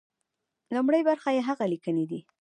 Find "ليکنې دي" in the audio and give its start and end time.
1.71-2.19